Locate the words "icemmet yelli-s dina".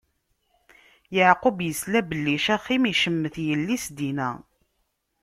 2.91-4.31